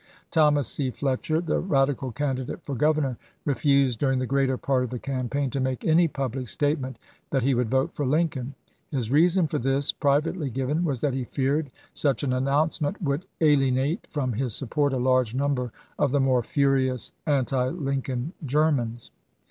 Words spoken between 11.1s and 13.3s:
he feared such an announce ment would